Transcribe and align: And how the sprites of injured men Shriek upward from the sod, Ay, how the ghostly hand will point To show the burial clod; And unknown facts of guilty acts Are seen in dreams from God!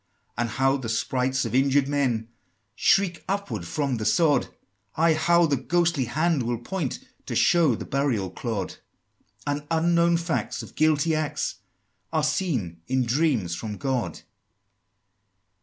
And 0.35 0.49
how 0.49 0.77
the 0.77 0.89
sprites 0.89 1.45
of 1.45 1.53
injured 1.53 1.87
men 1.87 2.29
Shriek 2.73 3.23
upward 3.29 3.67
from 3.67 3.97
the 3.97 4.03
sod, 4.03 4.47
Ay, 4.95 5.13
how 5.13 5.45
the 5.45 5.57
ghostly 5.57 6.05
hand 6.05 6.41
will 6.41 6.57
point 6.57 6.97
To 7.27 7.35
show 7.35 7.75
the 7.75 7.85
burial 7.85 8.31
clod; 8.31 8.77
And 9.45 9.67
unknown 9.69 10.17
facts 10.17 10.63
of 10.63 10.73
guilty 10.73 11.13
acts 11.13 11.57
Are 12.11 12.23
seen 12.23 12.81
in 12.87 13.05
dreams 13.05 13.53
from 13.53 13.77
God! 13.77 14.21